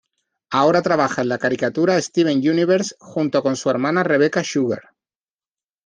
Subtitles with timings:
[0.49, 4.95] Ahora trabaja en la caricatura Steven Universe junto con su hermana Rebecca Sugar.